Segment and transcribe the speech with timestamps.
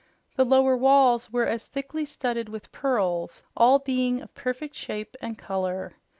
[0.35, 5.37] The lower walls were as thickly studded with pearls, all being of perfect shape and
[5.37, 5.93] color.